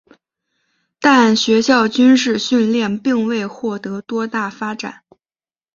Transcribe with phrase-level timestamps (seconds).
[0.99, 5.03] 但学校军事训练并未获得多大发展。